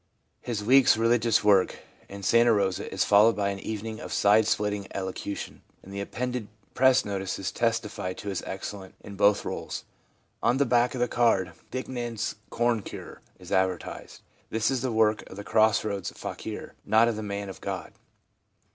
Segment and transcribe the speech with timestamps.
[0.41, 1.77] His week's religious work,
[2.09, 6.47] in Santa Rosa, is followed by an evening of side splitting elocution, and the appended
[6.73, 9.83] press notices testify to his excellence in both roles.
[10.41, 14.23] On the back of the card "Dignan's Corn Cure" is advertised.
[14.49, 17.93] This is the work of the cross roads fakir, not of the man of God.